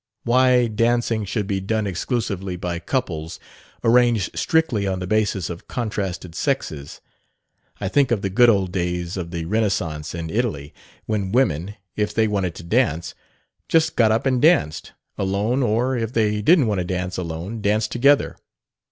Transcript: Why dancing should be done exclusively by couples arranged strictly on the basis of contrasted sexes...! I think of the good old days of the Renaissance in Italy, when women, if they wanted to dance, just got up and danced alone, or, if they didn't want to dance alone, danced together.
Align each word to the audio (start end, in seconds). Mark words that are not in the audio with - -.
Why 0.23 0.65
dancing 0.65 1.25
should 1.25 1.45
be 1.45 1.59
done 1.59 1.85
exclusively 1.85 2.55
by 2.55 2.79
couples 2.79 3.39
arranged 3.83 4.31
strictly 4.35 4.87
on 4.87 4.97
the 4.97 5.05
basis 5.05 5.47
of 5.47 5.67
contrasted 5.67 6.33
sexes...! 6.33 7.01
I 7.79 7.87
think 7.87 8.09
of 8.09 8.23
the 8.23 8.31
good 8.31 8.49
old 8.49 8.71
days 8.71 9.15
of 9.15 9.29
the 9.29 9.45
Renaissance 9.45 10.15
in 10.15 10.31
Italy, 10.31 10.73
when 11.05 11.31
women, 11.31 11.75
if 11.95 12.15
they 12.15 12.27
wanted 12.27 12.55
to 12.55 12.63
dance, 12.63 13.13
just 13.69 13.95
got 13.95 14.11
up 14.11 14.25
and 14.25 14.41
danced 14.41 14.93
alone, 15.19 15.61
or, 15.61 15.95
if 15.95 16.13
they 16.13 16.41
didn't 16.41 16.65
want 16.65 16.79
to 16.79 16.85
dance 16.85 17.17
alone, 17.17 17.61
danced 17.61 17.91
together. 17.91 18.37